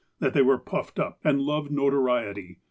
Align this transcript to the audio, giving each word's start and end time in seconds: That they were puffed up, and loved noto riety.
That 0.17 0.33
they 0.33 0.41
were 0.41 0.57
puffed 0.57 0.97
up, 0.97 1.19
and 1.23 1.39
loved 1.43 1.69
noto 1.69 1.97
riety. 1.97 2.55